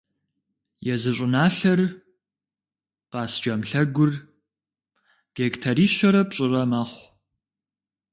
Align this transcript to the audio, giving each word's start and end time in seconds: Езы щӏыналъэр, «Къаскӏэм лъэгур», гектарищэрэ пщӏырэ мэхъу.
Езы 0.93 1.11
щӏыналъэр, 1.17 1.79
«Къаскӏэм 3.11 3.61
лъэгур», 3.69 4.11
гектарищэрэ 5.35 6.21
пщӏырэ 6.29 6.63
мэхъу. 6.69 7.05